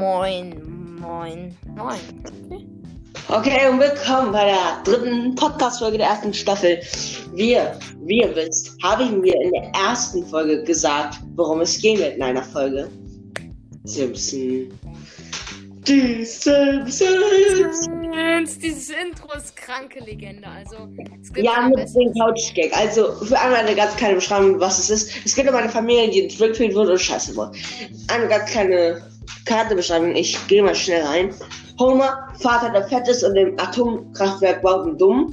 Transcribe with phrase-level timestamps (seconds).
[0.00, 2.00] Moin, moin, moin.
[3.28, 6.80] Okay, und willkommen bei der dritten Podcast-Folge der ersten Staffel.
[7.34, 11.98] Wir, wie ihr wisst, habe ich mir in der ersten Folge gesagt, worum es gehen
[11.98, 12.88] wird in einer Folge.
[13.84, 14.72] Simpson.
[15.86, 16.98] Die Simpsons.
[18.58, 20.48] Dieses Intro ist kranke Legende.
[20.48, 20.88] Also,
[21.20, 22.74] es gibt Ja, mit dem Couch-Gag.
[22.74, 25.12] Also, für einmal eine ganz kleine Beschreibung, was es ist.
[25.26, 27.52] Es geht um eine Familie, die entwickelt wurde und scheiße wurde.
[28.08, 29.02] Eine ganz kleine
[29.44, 30.14] Kartenbeschreibung.
[30.14, 31.34] Ich gehe mal schnell rein.
[31.78, 35.30] Homer, Vater, der fett ist und im Atomkraftwerk baut und dumm.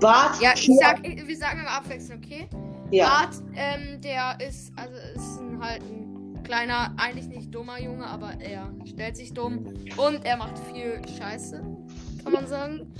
[0.00, 2.48] Bart, Ja, ich sag, ich- wir sagen immer abwechselnd, okay?
[2.90, 3.06] ja.
[3.08, 8.32] Bart, ähm, der ist, also ist ein, halt ein kleiner, eigentlich nicht dummer Junge, aber
[8.40, 9.64] er stellt sich dumm
[9.96, 11.62] und er macht viel Scheiße,
[12.22, 12.92] kann man sagen.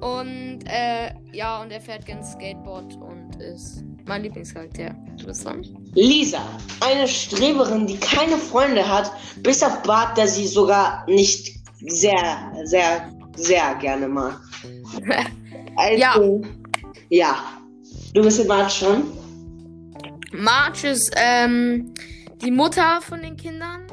[0.00, 4.94] Und äh, ja, und er fährt gern Skateboard und ist mein Lieblingscharakter.
[5.18, 5.64] Du bist dran?
[5.94, 6.40] Lisa,
[6.80, 9.10] eine Streberin, die keine Freunde hat,
[9.42, 14.40] bis auf Bart, der sie sogar nicht sehr, sehr, sehr gerne mag.
[15.76, 16.14] Also, Ja.
[17.08, 17.36] Ja.
[18.14, 19.12] Du bist in Bart schon?
[20.32, 21.92] Marge ist ähm,
[22.44, 23.84] die Mutter von den Kindern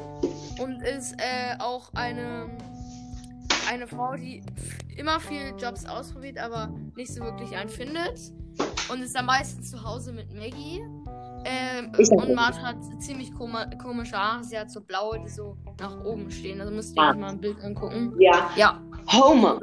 [0.60, 2.56] und ist äh, auch eine,
[3.68, 4.44] eine Frau, die
[4.96, 8.32] immer viele Jobs ausprobiert, aber nicht so wirklich einen findet.
[8.90, 10.82] Und ist am meisten zu Hause mit Maggie.
[11.44, 12.34] Ähm, und ja.
[12.34, 14.44] Marge hat ziemlich komische Haare.
[14.44, 16.60] Sie hat so blaue, die so nach oben stehen.
[16.60, 17.10] Also müsst ihr Ah.
[17.10, 18.14] euch mal ein Bild angucken.
[18.18, 18.50] Ja.
[18.56, 18.80] Ja.
[19.12, 19.58] Homer.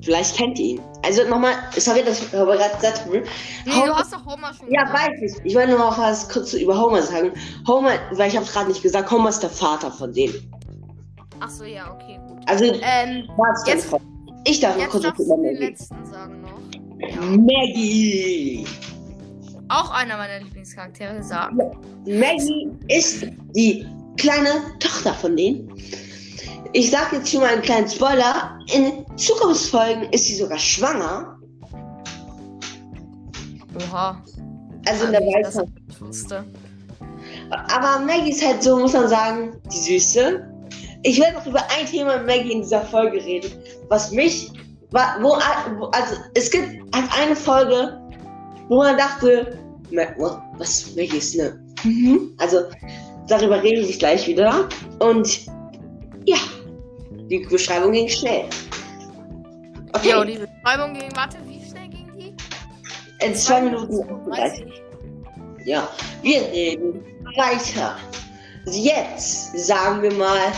[0.00, 0.80] Vielleicht kennt ihr ihn.
[1.04, 3.18] Also nochmal, sorry, dass ich gerade gesagt habe.
[3.18, 5.10] Nee, du hast doch Homer schon Ja, gesagt.
[5.12, 5.44] weiß ich.
[5.44, 7.32] Ich wollte nur noch was kurz über Homer sagen.
[7.68, 10.34] Homer, weil ich habe es gerade nicht gesagt, Homer ist der Vater von denen.
[11.38, 12.38] Achso, ja, okay, gut.
[12.46, 13.28] Also, Ähm,
[13.66, 13.94] jetzt-.
[14.44, 16.41] Ich darf noch kurz darfst über du den letzten sagen.
[16.41, 16.41] Ja.
[17.22, 18.66] Maggie.
[19.68, 21.56] Auch einer meiner Lieblingscharaktere sagen.
[22.04, 25.72] Maggie ist die kleine Tochter von denen.
[26.72, 28.58] Ich sag jetzt schon mal einen kleinen Spoiler.
[28.74, 31.38] In Zukunftsfolgen ist sie sogar schwanger.
[33.74, 34.22] Oha.
[34.86, 35.68] Also in der Weisheit.
[36.00, 36.44] wusste.
[37.50, 40.48] Aber Maggie ist halt so, muss man sagen, die Süße.
[41.04, 43.50] Ich werde noch über ein Thema Maggie in dieser Folge reden,
[43.88, 44.50] was mich,
[44.92, 47.98] wo, also es gibt eine Folge,
[48.68, 49.58] wo man dachte,
[50.58, 51.58] was, Maggie ist ne?
[51.84, 52.34] Mhm.
[52.38, 52.64] Also
[53.28, 54.68] darüber rede ich gleich wieder.
[54.98, 55.46] Und
[56.24, 56.36] ja,
[57.10, 58.44] die Beschreibung ging schnell.
[59.94, 62.34] Okay, Jo, die Beschreibung ging, warte, wie schnell ging die?
[63.24, 64.30] in zwei Minuten.
[64.30, 64.66] 30.
[65.64, 65.88] Ja,
[66.22, 67.04] wir reden
[67.36, 67.96] weiter.
[68.66, 70.52] Jetzt sagen wir mal,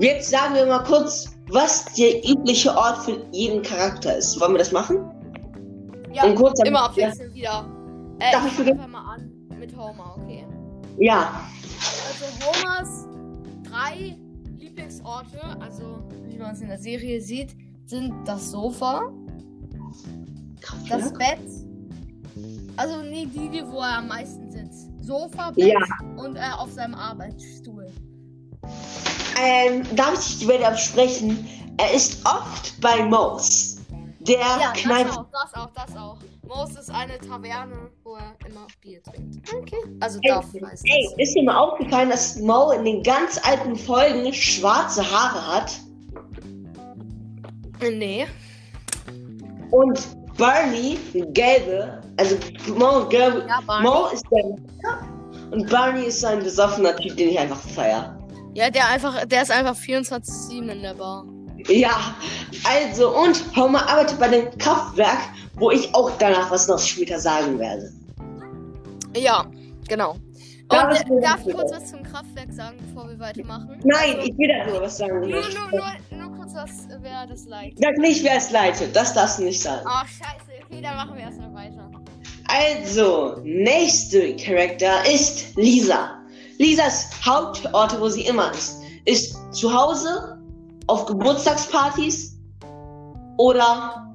[0.00, 4.40] jetzt sagen wir mal kurz, was der übliche Ort für jeden Charakter ist.
[4.40, 5.10] Wollen wir das machen?
[6.12, 7.66] Ja, Und kurz immer ja, abwechselnd wieder.
[8.20, 10.46] Äh, Darf ich fange mal an mit Homer, okay?
[10.98, 11.40] ja,
[12.08, 13.06] Also Homers
[13.68, 14.16] drei
[14.58, 17.56] Lieblingsorte, also wie man es in der Serie sieht,
[17.86, 19.10] sind das Sofa,
[20.88, 21.40] das Bett,
[22.76, 24.88] also nee, die, die, wo er am meisten sitzt.
[25.00, 26.22] Sofa, Bett Ja.
[26.22, 27.83] und äh, auf seinem Arbeitsstuhl.
[29.40, 31.48] Ähm, darf ich die Welt absprechen?
[31.76, 33.78] Er ist oft bei Moos.
[34.20, 35.10] Der Ja, das kneift.
[35.18, 36.16] auch, das auch, das auch.
[36.46, 39.52] Moos ist eine Taverne, wo er immer Bier trinkt.
[39.52, 39.76] Okay.
[40.00, 40.90] Also Ey, darf meistens.
[40.90, 45.72] ey, ist dir mal aufgefallen, dass Mo in den ganz alten Folgen schwarze Haare hat?
[47.80, 48.26] Nee.
[49.70, 50.00] Und
[50.38, 50.98] Barney
[51.32, 52.36] gelbe, also
[52.76, 53.44] Mo und gelbe.
[53.48, 53.88] Ja, Barney.
[53.88, 54.44] Mo ist der
[55.50, 58.13] und Barney ist ein besoffener Typ, den ich einfach feier.
[58.54, 61.24] Ja, der einfach, der ist einfach 24-7 in der Bar.
[61.66, 62.14] Ja,
[62.64, 65.18] also und Homer arbeitet bei dem Kraftwerk,
[65.54, 67.90] wo ich auch danach was noch später sagen werde.
[69.16, 69.46] Ja,
[69.88, 70.12] genau.
[70.12, 73.80] Und Darf ich äh, darf ich kurz was zum Kraftwerk sagen, bevor wir weitermachen?
[73.84, 75.20] Nein, Also, ich will darüber was sagen.
[75.20, 76.70] nur, nur, nur, nur kurz was,
[77.00, 77.78] wer das leitet.
[77.80, 79.84] Sag nicht, wer es leitet, das darfst du nicht sagen.
[79.86, 80.64] Ach, scheiße.
[80.70, 81.90] Okay, dann machen wir erstmal weiter.
[82.48, 86.18] Also, nächste Charakter ist Lisa.
[86.58, 90.38] Lisas Hauptorte, wo sie immer ist, ist zu Hause,
[90.86, 92.36] auf Geburtstagspartys
[93.38, 94.14] oder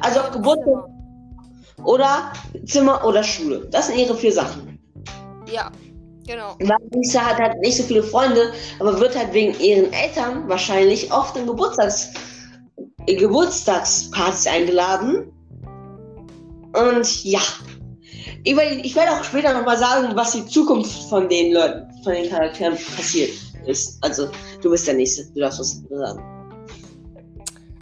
[0.00, 0.84] also auf Geburtstag
[1.84, 2.32] oder
[2.64, 3.66] Zimmer oder Schule.
[3.70, 4.78] Das sind ihre vier Sachen.
[5.50, 5.70] Ja,
[6.26, 6.56] genau.
[6.60, 11.12] Weil Lisa hat halt nicht so viele Freunde, aber wird halt wegen ihren Eltern wahrscheinlich
[11.12, 12.10] oft in Geburtstags
[13.06, 15.32] in Geburtstagspartys eingeladen.
[16.72, 17.40] Und ja.
[18.46, 22.12] Ich werde, ich werde auch später nochmal sagen, was die Zukunft von den Leuten, von
[22.12, 23.32] den Charakteren passiert
[23.66, 23.98] ist.
[24.04, 24.28] Also,
[24.62, 26.22] du bist der Nächste, du darfst was sagen.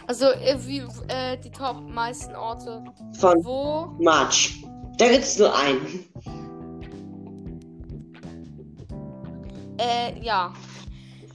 [0.07, 2.83] Also, äh, wie, äh, die top meisten Orte.
[3.19, 3.93] Von Wo?
[4.03, 4.63] March.
[4.97, 6.03] Da gibt es nur einen.
[9.77, 10.51] Äh, ja.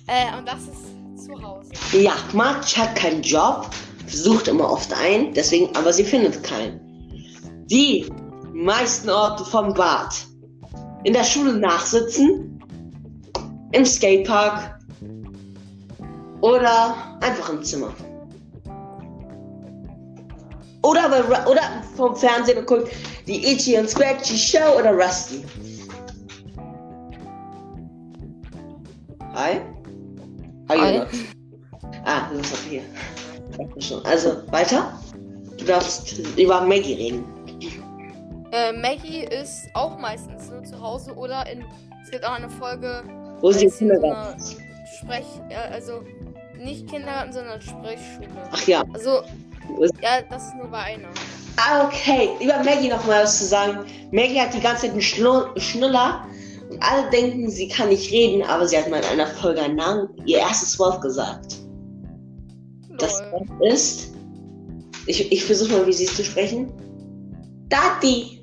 [0.09, 1.71] Äh, und das ist zu Hause.
[1.93, 3.71] Ja, Marge hat keinen Job,
[4.09, 6.81] sucht immer oft einen, deswegen, aber sie findet keinen.
[7.71, 8.11] Die
[8.64, 10.14] meisten Orte vom Bad.
[11.04, 12.60] In der Schule nachsitzen,
[13.72, 14.78] im Skatepark
[16.40, 17.92] oder einfach im Zimmer.
[20.82, 21.62] Oder, bei, oder
[21.96, 22.88] vom Fernsehen und guckt
[23.26, 25.44] die Itchy und Scratchy Show oder Rusty.
[29.34, 29.60] Hi.
[30.68, 30.78] Hi.
[30.78, 31.02] Hi.
[32.04, 32.82] Ah, du bist auch hier.
[34.04, 34.98] Also, weiter.
[35.58, 37.24] Du darfst über Maggie reden.
[38.52, 41.64] Äh, Maggie ist auch meistens nur zu Hause oder in.
[42.02, 43.02] Es gibt auch eine Folge,
[43.41, 44.56] Wo sie im so Kindergarten ist.
[44.99, 45.26] Sprech.
[45.50, 46.02] Äh, also
[46.58, 48.29] nicht Kindergarten, sondern Sprechschule.
[48.50, 48.82] Ach ja.
[48.93, 49.20] Also,
[49.81, 51.08] ist- ja, das ist nur bei einer.
[51.56, 52.31] Ah, okay.
[52.41, 53.79] Über Maggie noch mal was zu sagen.
[54.12, 56.25] Maggie hat die ganze Zeit einen Schlu Schnuller.
[56.70, 59.75] Und alle denken, sie kann nicht reden, aber sie hat mal in einer Folge einen
[59.76, 61.56] Namen, ihr erstes Wort gesagt.
[62.99, 63.32] Das Lol.
[63.32, 64.12] Wort ist.
[65.06, 66.73] Ich, ich versuche mal, wie sie es zu sprechen.
[67.69, 68.39] Daddy.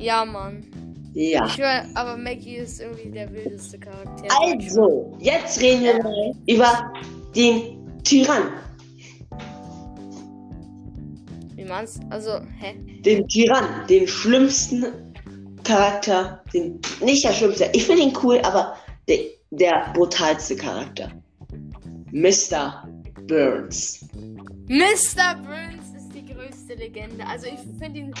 [0.00, 0.64] Ja, Mann.
[1.12, 1.44] Ja.
[1.46, 4.24] Ich höre, aber Maggie ist irgendwie der wildeste Charakter.
[4.40, 6.92] Also, jetzt reden wir mal über
[7.34, 8.52] den Tyrann.
[11.54, 12.00] Wie man's?
[12.08, 12.76] Also, hä?
[13.04, 14.86] Den Tyrann, den schlimmsten
[15.64, 16.42] Charakter.
[16.54, 17.68] Den, nicht der schlimmste.
[17.74, 18.76] Ich finde ihn cool, aber
[19.06, 19.18] der,
[19.50, 21.10] der brutalste Charakter.
[22.12, 22.88] Mr.
[23.26, 24.08] Burns.
[24.68, 25.34] Mr.
[25.44, 27.26] Burns ist die größte Legende.
[27.26, 28.14] Also ich finde ihn,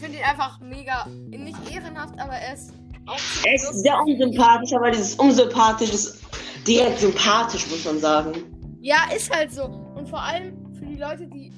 [0.00, 2.72] finde ihn einfach mega, nicht ehrenhaft, aber er ist
[3.06, 6.20] auch Er ist sehr unsympathisch, aber dieses unsympathisch ist
[6.66, 8.32] direkt sympathisch, muss man sagen.
[8.80, 9.64] Ja, ist halt so.
[9.64, 11.52] Und vor allem für die Leute, die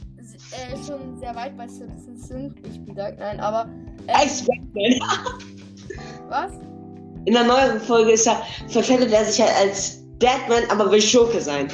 [0.53, 3.69] äh, schon sehr weit bei Citizens sind, ich bin da, nein, aber
[4.07, 5.01] Er ist Batman.
[6.29, 6.53] was?
[7.25, 11.41] In der neueren Folge ist er, verkleidet er sich halt als Batman, aber will Schurke
[11.41, 11.69] sein.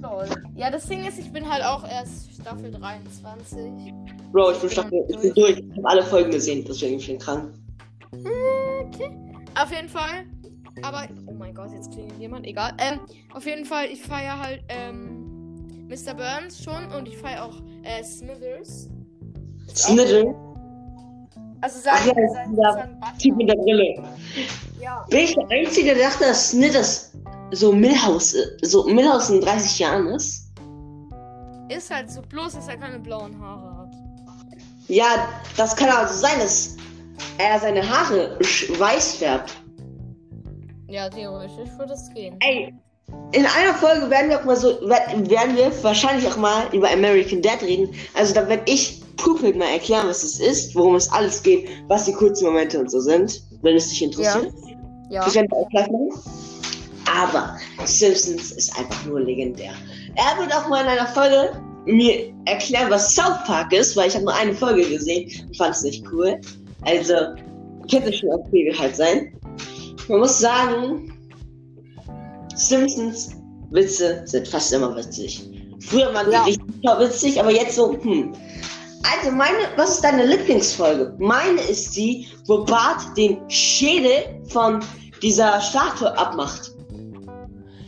[0.00, 0.26] Lol.
[0.54, 3.92] Ja, das Ding ist, ich bin halt auch erst Staffel 23.
[4.32, 5.58] Bro, ich bin, Staffel, ich bin durch.
[5.58, 7.54] Ich habe alle Folgen gesehen, deswegen bin ich krank.
[8.12, 9.10] Okay.
[9.54, 10.26] Auf jeden Fall.
[10.82, 12.46] Aber, oh mein Gott, jetzt klingelt jemand.
[12.46, 12.72] Egal.
[12.78, 13.00] Ähm,
[13.32, 16.14] auf jeden Fall, ich feiere halt, ähm, Mr.
[16.14, 17.54] Burns schon und ich feiere auch,
[17.84, 18.88] äh, Smithers.
[19.74, 20.34] Sniddle,
[21.60, 22.98] Also sein, Ach ja, sein, sein.
[23.18, 24.02] Typ mit der Brille.
[24.80, 25.06] Ja.
[25.10, 27.12] Bin ich der Einzige, der dachte, dass Snidders
[27.52, 30.41] so Millhouse, äh, so Millhouse in 30 Jahren ist?
[31.76, 33.92] Ist halt so, bloß dass er keine blauen Haare hat.
[34.88, 36.76] Ja, das kann also sein, dass
[37.38, 38.38] er seine Haare
[38.78, 39.52] weiß färbt.
[40.88, 42.36] Ja, theoretisch würde es gehen.
[42.40, 42.74] Ey,
[43.32, 46.90] in einer Folge werden wir auch mal so, wer- werden wir wahrscheinlich auch mal über
[46.90, 47.94] American Dad reden.
[48.14, 52.04] Also da werde ich Pupil mal erklären, was es ist, worum es alles geht, was
[52.04, 54.52] die kurzen Momente und so sind, wenn es dich interessiert.
[55.08, 55.24] Ja.
[55.24, 56.10] Das werden wir auch gleich machen.
[57.14, 59.72] Aber Simpsons ist einfach nur legendär.
[60.16, 61.52] Er wird auch mal in einer Folge
[61.84, 65.74] mir erklären, was South Park ist, weil ich habe nur eine Folge gesehen und fand
[65.74, 66.40] es nicht cool.
[66.82, 67.14] Also,
[67.90, 69.32] könnte schon okay halt sein.
[70.08, 71.12] Man muss sagen,
[72.54, 73.36] Simpsons
[73.70, 75.48] Witze sind fast immer witzig.
[75.80, 76.42] Früher waren die Ja.
[76.44, 76.64] richtig
[76.98, 78.32] witzig, aber jetzt so, hm.
[79.02, 81.14] Also meine, was ist deine Lieblingsfolge?
[81.18, 84.80] Meine ist die, wo Bart den Schädel von
[85.22, 86.71] dieser Statue abmacht.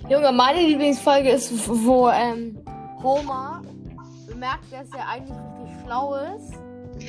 [0.08, 2.58] Junge, meine Lieblingsfolge ist, wo ähm,
[3.02, 3.62] Homer
[4.28, 6.52] bemerkt, dass er eigentlich richtig schlau ist.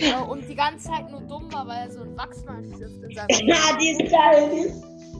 [0.01, 3.27] Äh, und die ganze Zeit nur dumm war, weil er so einen Wachsmalstift in seinem
[3.47, 4.73] Ja, die ist geil.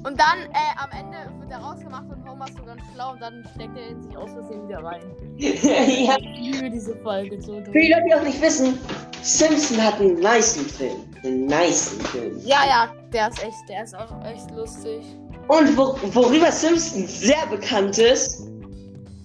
[0.06, 3.22] Und dann äh, am Ende wird er rausgemacht und Homer ist so ganz schlau und
[3.22, 5.02] dann steckt er in sich aus Versehen wieder rein.
[5.38, 6.16] ja.
[6.18, 8.80] Ich liebe diese Folge so Für die Leute, die auch nicht wissen,
[9.22, 11.04] Simpson hat einen niceen Film.
[11.24, 12.40] Einen niceen Film.
[12.46, 15.04] Ja, ja, der ist echt, der ist auch echt lustig.
[15.48, 18.48] Und wo, worüber Simpsons sehr bekannt ist,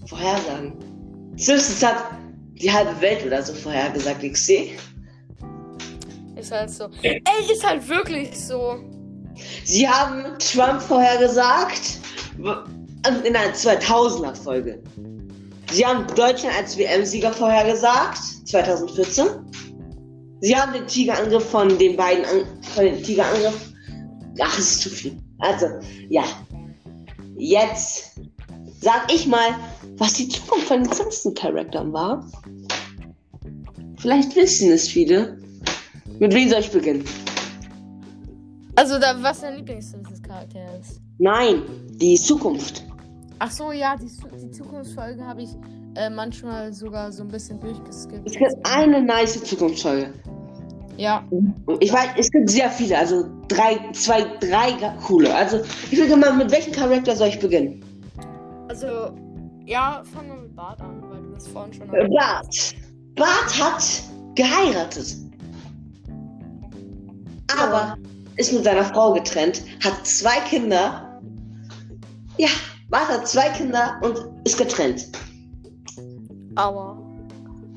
[0.07, 0.75] Vorhersagen.
[1.37, 2.05] Simpsons hat
[2.55, 4.73] die halbe Welt oder so vorhergesagt, ich sehe.
[6.37, 6.89] Ist halt so.
[7.03, 8.79] Ey, ist halt wirklich so.
[9.65, 12.01] Sie haben Trump vorhergesagt
[13.03, 14.83] also in einer 2000er Folge.
[15.73, 19.27] Sie haben Deutschland als WM-Sieger vorhergesagt, 2014.
[20.41, 23.73] Sie haben den Tigerangriff von den beiden, an, von den Tigerangriff.
[24.41, 25.17] Ach, es ist zu viel.
[25.41, 25.67] Also,
[26.09, 26.25] ja.
[27.37, 28.21] Jetzt
[28.81, 29.55] sag ich mal,
[29.97, 32.27] was die Zukunft von den Simpson-Charakteren war.
[33.99, 35.39] Vielleicht wissen es viele.
[36.19, 37.05] Mit wem soll ich beginnen?
[38.77, 41.01] Also, da, was dein Lieblings-Charakter ist.
[41.19, 41.63] Nein,
[41.97, 42.85] die Zukunft.
[43.39, 44.11] Ach so, ja, die,
[44.43, 45.51] die Zukunftsfolge habe ich
[45.97, 48.27] äh, manchmal sogar so ein bisschen durchgeskippt.
[48.27, 50.13] Es gibt eine nice Zukunftsfolge.
[50.97, 51.27] Ja,
[51.81, 54.73] Ich weiß, es gibt sehr viele, also drei, zwei, drei
[55.07, 55.35] coole.
[55.35, 57.85] Also, ich würde mal, mit welchem Charakter soll ich beginnen?
[58.69, 59.13] Also,
[59.67, 62.75] ja, fangen wir mit Bart an, weil du das vorhin schon Äh, Bart.
[63.17, 64.03] Bart hat
[64.35, 65.17] geheiratet.
[67.59, 67.97] Aber
[68.37, 71.21] ist mit seiner Frau getrennt, hat zwei Kinder.
[72.39, 72.49] Ja,
[72.89, 75.09] Bart hat zwei Kinder und ist getrennt.
[76.55, 76.97] Aber.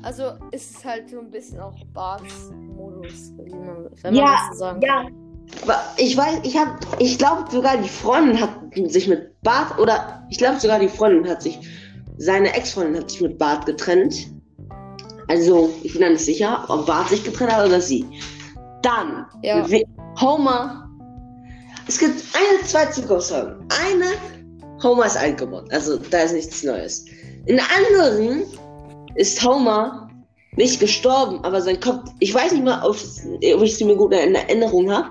[0.02, 4.36] Also ist es halt so ein bisschen auch Barts Modus, wie man, wenn man Ja,
[4.48, 5.06] das so sagen Ja.
[5.96, 10.38] Ich weiß, ich habe, ich glaube sogar die Freundin hat sich mit Bart oder ich
[10.38, 11.58] glaube sogar die Freundin hat sich,
[12.18, 14.28] seine Ex-Freundin hat sich mit Bart getrennt.
[15.28, 18.04] Also ich bin da nicht sicher, ob Bart sich getrennt hat oder sie.
[18.82, 19.66] Dann Ja.
[20.20, 20.88] Homer.
[21.86, 23.66] Es gibt eine, zwei Zukunftsfolgen.
[23.86, 24.06] Eine,
[24.82, 27.04] Homer ist alt geworden, also da ist nichts Neues.
[27.46, 28.42] In der anderen
[29.16, 30.08] ist Homer
[30.56, 32.96] nicht gestorben, aber sein Kopf, ich weiß nicht mal, ob,
[33.40, 35.10] ich sie mir gut in Erinnerung habe.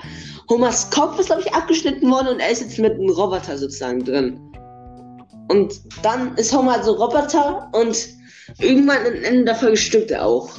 [0.49, 4.03] Homers Kopf ist, glaube ich, abgeschnitten worden und er ist jetzt mit einem Roboter sozusagen
[4.03, 4.39] drin.
[5.49, 8.07] Und dann ist Homer so Roboter und
[8.59, 10.49] irgendwann am Ende der Folge stirbt er auch.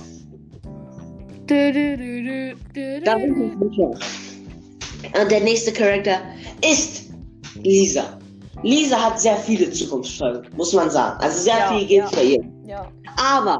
[1.46, 3.90] Du, du, du, Da bin ich sicher.
[5.20, 6.18] Und der nächste Charakter
[6.66, 7.10] ist
[7.62, 8.18] Lisa.
[8.62, 11.20] Lisa hat sehr viele Zukunftsfolgen, muss man sagen.
[11.20, 12.10] Also sehr Ja, viel geht ja.
[12.14, 12.44] bei ihr.
[12.66, 12.88] Ja.
[13.16, 13.58] Aber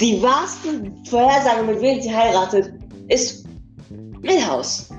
[0.00, 2.72] die wahrste Vorhersage, mit wem sie heiratet,
[3.08, 3.46] ist
[4.20, 4.90] Milhouse.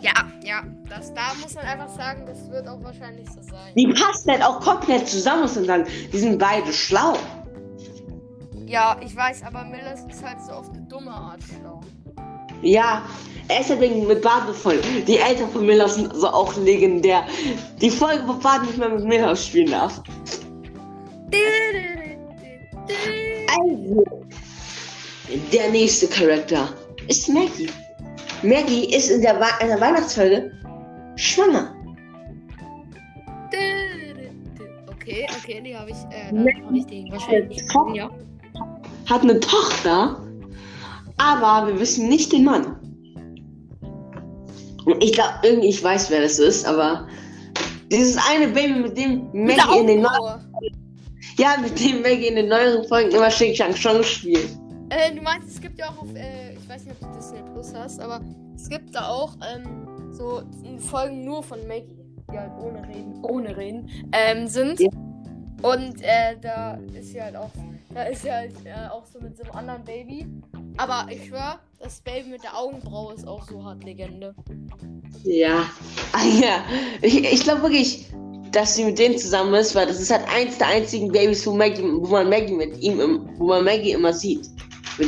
[0.00, 0.12] Ja,
[0.44, 0.62] ja.
[0.88, 3.72] Das, da muss man einfach sagen, das wird auch wahrscheinlich so sein.
[3.76, 5.86] Die passen halt auch komplett zusammen, muss man sagen.
[6.12, 7.14] Die sind beide schlau.
[8.66, 11.80] Ja, ich weiß, aber Millers ist halt so auf eine dumme Art schlau.
[12.62, 13.02] Ja,
[13.48, 14.84] er ist halt wegen mit Bart befreundet.
[15.08, 17.24] Die Eltern von Milhouse sind so auch legendär.
[17.80, 20.02] Die Folge, wo Bart nicht mehr mit Milhouse spielen darf.
[23.60, 24.04] Also,
[25.52, 26.68] der nächste Charakter
[27.08, 27.68] ist Maggie.
[28.42, 30.52] Maggie ist in der, in der Weihnachtsfolge
[31.16, 31.74] schwanger.
[34.90, 37.62] Okay, okay, die habe ich, äh, habe ich die wahrscheinlich
[37.94, 38.10] ja.
[39.10, 40.16] Hat eine Tochter,
[41.18, 42.76] aber wir wissen nicht den Mann.
[45.00, 47.06] Ich glaube, irgendwie, ich weiß, wer das ist, aber
[47.90, 50.40] dieses eine Baby, mit dem Maggie in den Augenbraue.
[51.38, 54.50] Ja, mit dem Maggie in den neueren Folgen immer Shake Shang Chong spielt.
[54.90, 57.40] Äh, du meinst, es gibt ja auch auf, äh, ich weiß nicht, ob du Disney
[57.52, 58.20] Plus hast, aber
[58.54, 60.42] es gibt da auch, ähm, so
[60.78, 61.96] Folgen nur von Maggie,
[62.30, 64.80] die halt ohne Reden, ohne Reden, ähm, sind.
[64.80, 64.88] Ja.
[65.62, 67.50] Und, äh, da ist sie halt auch,
[67.94, 70.26] da ist sie halt, äh, auch so mit so einem anderen Baby.
[70.76, 74.34] Aber ich schwör, das Baby mit der Augenbraue ist auch so hart Legende.
[75.24, 75.66] Ja.
[76.12, 76.64] Ah, ja.
[77.00, 78.06] Ich, ich glaube wirklich,
[78.52, 81.54] dass sie mit denen zusammen ist, weil das ist halt eins der einzigen Babys, wo,
[81.54, 84.48] Maggie, wo man Maggie mit ihm, im, wo man Maggie immer sieht.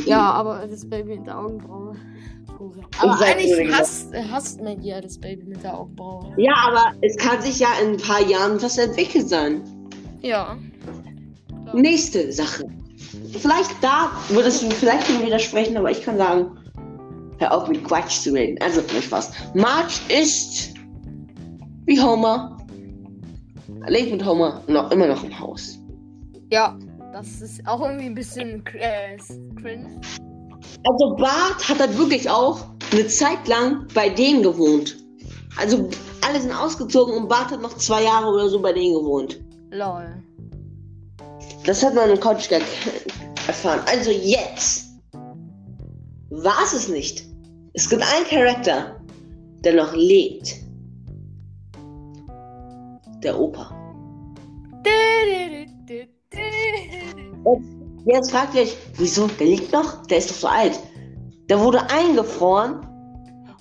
[0.07, 1.95] Ja, aber das Baby mit der Augenbraue.
[2.99, 6.33] Aber eigentlich hasst, hasst Maggie ja das Baby mit der Augenbraue.
[6.39, 9.63] Ja, aber es kann sich ja in ein paar Jahren was entwickelt sein.
[10.23, 10.57] Ja.
[11.75, 12.65] Nächste Sache.
[13.39, 16.57] Vielleicht da würdest du vielleicht mir widersprechen, aber ich kann sagen,
[17.39, 18.57] hör auf mit Quatsch zu reden.
[18.63, 19.33] Also, nicht Spaß.
[19.55, 20.73] Marge ist
[21.87, 22.54] wie Homer.
[23.89, 25.79] Lebt mit Homer noch immer noch im Haus.
[26.51, 26.79] Ja,
[27.13, 29.17] das ist auch irgendwie ein bisschen äh,
[29.61, 30.01] cringe.
[30.87, 34.97] Also Bart hat halt wirklich auch eine Zeit lang bei denen gewohnt.
[35.57, 35.89] Also
[36.27, 39.41] alle sind ausgezogen und Bart hat noch zwei Jahre oder so bei denen gewohnt.
[39.71, 40.23] Lol.
[41.65, 43.81] Das hat man im Couch erfahren.
[43.87, 44.85] Also jetzt
[46.31, 47.25] war es es nicht.
[47.73, 49.01] Es gibt einen Charakter,
[49.65, 50.64] der noch lebt.
[53.25, 53.71] Der Opa.
[58.07, 59.27] Jetzt fragt ihr euch, wieso?
[59.27, 60.07] Der liegt noch?
[60.07, 60.79] Der ist doch so alt.
[61.49, 62.87] Der wurde eingefroren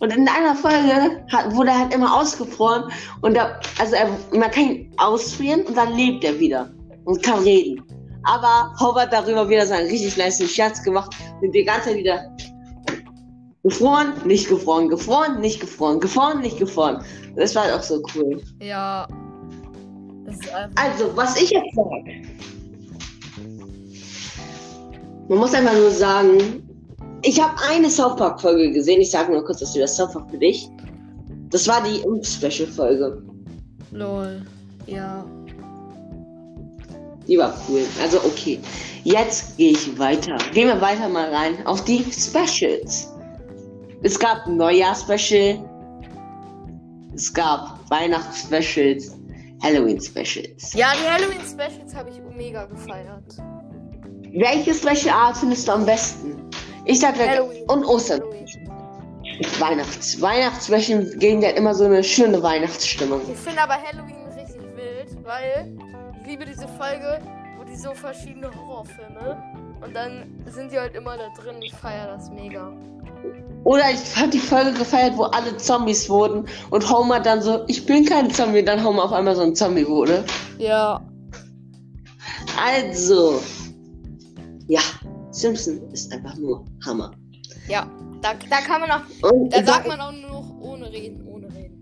[0.01, 2.91] und in einer Folge hat, wurde er halt immer ausgefroren
[3.21, 6.69] und da, also er, man kann ihn ausfrieren und dann lebt er wieder
[7.05, 7.81] und kann reden.
[8.23, 12.35] Aber Howard darüber wieder seinen richtig nice Scherz gemacht und die ganze Zeit wieder
[13.63, 17.01] gefroren, nicht gefroren, gefroren, nicht gefroren, gefroren, nicht gefroren.
[17.37, 18.41] Das war halt auch so cool.
[18.61, 19.07] Ja.
[20.25, 20.83] Das einfach.
[20.83, 22.21] Also, was ich jetzt sage.
[25.29, 26.63] Man muss einfach nur sagen,
[27.23, 29.01] ich habe eine South Park Folge gesehen.
[29.01, 30.69] Ich sage nur kurz was über South Park für dich.
[31.49, 33.23] Das war die Impf-Special Folge.
[33.91, 34.41] Lol.
[34.87, 35.25] Ja.
[37.27, 37.83] Die war cool.
[38.01, 38.59] Also okay.
[39.03, 40.37] Jetzt gehe ich weiter.
[40.53, 43.13] Gehen wir weiter mal rein auf die Specials.
[44.01, 45.59] Es gab ein Neujahr-Special.
[47.15, 49.15] Es gab Weihnachts-Specials.
[49.63, 50.73] Halloween-Specials.
[50.73, 53.37] Ja, die Halloween-Specials habe ich mega gefeiert.
[54.33, 56.49] Welche Special Art findest du am besten?
[56.85, 57.17] Ich sag.
[57.17, 57.63] Halloween.
[57.69, 58.21] Und Ostern.
[59.59, 63.21] Weihnachts Weihnachtsmärchen geben ja immer so eine schöne Weihnachtsstimmung.
[63.31, 65.73] Ich finde aber Halloween richtig wild, weil
[66.21, 67.19] ich liebe diese Folge,
[67.57, 69.41] wo die so verschiedene Horrorfilme
[69.81, 71.61] und dann sind die halt immer da drin.
[71.61, 72.73] Ich feiere das mega.
[73.63, 77.85] Oder ich habe die Folge gefeiert, wo alle Zombies wurden und Homer dann so, ich
[77.85, 80.25] bin kein Zombie, dann Homer auf einmal so ein Zombie wurde.
[80.57, 81.01] Ja.
[82.61, 83.41] Also,
[84.67, 84.81] ja,
[85.31, 87.11] Simpson ist einfach nur Hammer.
[87.69, 87.89] Ja,
[88.21, 91.47] da, da kann man auch, Und da sagt man auch nur noch ohne reden, ohne
[91.47, 91.81] reden,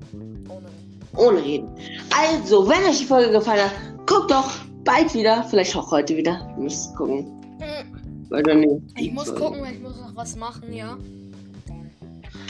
[0.50, 1.08] ohne reden.
[1.18, 1.70] ohne reden.
[2.16, 3.72] Also, wenn euch die Folge gefallen hat,
[4.06, 4.52] guckt doch
[4.84, 6.48] bald wieder, vielleicht auch heute wieder.
[6.58, 7.26] Ihr müsst gucken.
[7.60, 10.98] Hm, Weil dann Ich muss gucken, weil ich muss noch was machen, ja.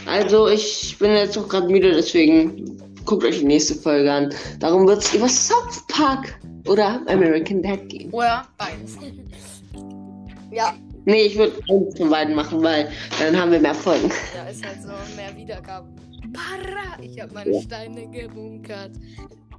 [0.05, 4.33] Also, ich bin jetzt auch gerade müde, deswegen guckt euch die nächste Folge an.
[4.59, 8.11] Darum wird es über South Park oder American Dad gehen.
[8.11, 8.97] Oder beides.
[10.51, 10.73] ja,
[11.05, 12.87] Nee, ich würde eins von beiden machen, weil
[13.19, 14.11] dann haben wir mehr Folgen.
[14.35, 15.89] ja, ist halt so mehr Wiedergaben.
[16.31, 17.01] Para!
[17.01, 18.91] Ich habe meine Steine gebunkert.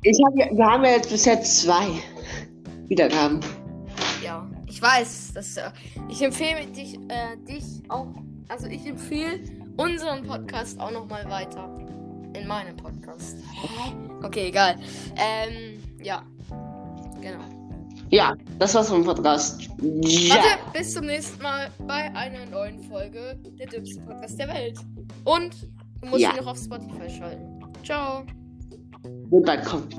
[0.05, 1.89] Ich hab, ja- wir haben ja jetzt bisher zwei
[2.87, 3.41] Wiedergaben.
[4.25, 5.33] Ja, ich weiß.
[5.35, 5.71] Das, äh,
[6.09, 8.07] ich empfehle dich, äh, dich auch.
[8.49, 9.41] Also ich empfehle
[9.77, 11.69] unseren Podcast auch noch mal weiter.
[12.35, 13.37] In meinem Podcast.
[14.23, 14.77] Okay, egal.
[15.17, 16.23] Ähm, ja.
[17.21, 17.45] Genau.
[18.09, 19.63] Ja, das war's vom Podcast.
[19.81, 20.35] Ja.
[20.35, 24.79] Warte, bis zum nächsten Mal bei einer neuen Folge der dümmste Podcast der Welt.
[25.25, 25.55] Und
[26.01, 26.31] du musst Ja.
[26.31, 27.61] ihn noch auf Spotify schalten.
[27.85, 28.23] Ciao.
[29.31, 29.95] Und dann kommt.